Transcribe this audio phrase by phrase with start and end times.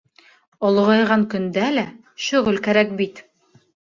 [0.69, 1.85] Олоғайған көндә лә
[2.29, 3.25] шөғөл кәрәк бит.